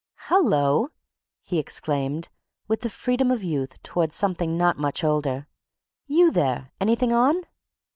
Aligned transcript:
"Hullo!" 0.29 0.87
he 1.43 1.59
exclaimed 1.59 2.29
with 2.67 2.81
the 2.81 2.89
freedom 2.89 3.29
of 3.29 3.43
youth 3.43 3.79
towards 3.83 4.15
something 4.15 4.57
not 4.57 4.79
much 4.79 5.03
older. 5.03 5.45
"You 6.07 6.31
there? 6.31 6.71
Anything 6.79 7.13
on?" 7.13 7.43